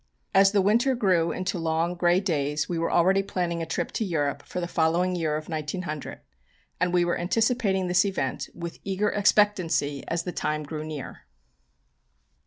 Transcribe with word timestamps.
As 0.33 0.51
the 0.51 0.63
winter 0.63 0.95
grew 0.95 1.31
into 1.31 1.59
long, 1.59 1.93
gray 1.93 2.19
days, 2.19 2.67
we 2.67 2.79
were 2.79 2.91
already 2.91 3.21
planning 3.21 3.61
a 3.61 3.67
trip 3.67 3.91
to 3.91 4.03
Europe 4.03 4.41
for 4.41 4.59
the 4.59 4.67
following 4.67 5.15
year 5.15 5.35
of 5.37 5.47
1900, 5.47 6.21
and 6.79 6.91
we 6.91 7.05
were 7.05 7.19
anticipating 7.19 7.85
this 7.85 8.03
event 8.03 8.49
with 8.55 8.79
eager 8.83 9.09
expectancy 9.09 10.03
as 10.07 10.23
the 10.23 10.31
time 10.31 10.63
grew 10.63 10.83
near. 10.83 11.27